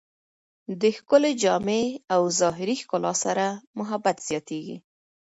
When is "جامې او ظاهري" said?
1.43-2.75